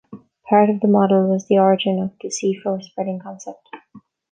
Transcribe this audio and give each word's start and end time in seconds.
Part 0.49 0.71
of 0.71 0.79
the 0.79 0.87
model 0.87 1.29
was 1.29 1.45
the 1.47 1.59
origin 1.59 1.99
of 2.01 2.13
the 2.19 2.29
seafloor 2.29 2.81
spreading 2.81 3.19
concept. 3.19 3.69